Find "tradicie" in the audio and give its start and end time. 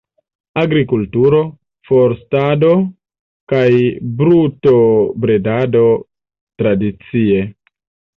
6.63-7.39